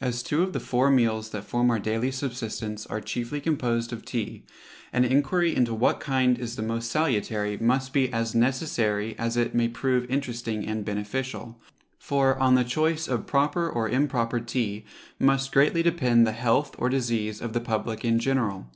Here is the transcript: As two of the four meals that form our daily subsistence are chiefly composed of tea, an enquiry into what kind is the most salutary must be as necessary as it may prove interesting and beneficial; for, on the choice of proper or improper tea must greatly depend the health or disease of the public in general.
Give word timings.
As 0.00 0.24
two 0.24 0.42
of 0.42 0.52
the 0.54 0.58
four 0.58 0.90
meals 0.90 1.30
that 1.30 1.44
form 1.44 1.70
our 1.70 1.78
daily 1.78 2.10
subsistence 2.10 2.84
are 2.86 3.00
chiefly 3.00 3.40
composed 3.40 3.92
of 3.92 4.04
tea, 4.04 4.42
an 4.92 5.04
enquiry 5.04 5.54
into 5.54 5.72
what 5.72 6.00
kind 6.00 6.36
is 6.36 6.56
the 6.56 6.64
most 6.64 6.90
salutary 6.90 7.56
must 7.56 7.92
be 7.92 8.12
as 8.12 8.34
necessary 8.34 9.14
as 9.18 9.36
it 9.36 9.54
may 9.54 9.68
prove 9.68 10.10
interesting 10.10 10.66
and 10.66 10.84
beneficial; 10.84 11.60
for, 11.96 12.36
on 12.40 12.56
the 12.56 12.64
choice 12.64 13.06
of 13.06 13.28
proper 13.28 13.70
or 13.70 13.88
improper 13.88 14.40
tea 14.40 14.84
must 15.20 15.52
greatly 15.52 15.80
depend 15.80 16.26
the 16.26 16.32
health 16.32 16.74
or 16.76 16.88
disease 16.88 17.40
of 17.40 17.52
the 17.52 17.60
public 17.60 18.04
in 18.04 18.18
general. 18.18 18.66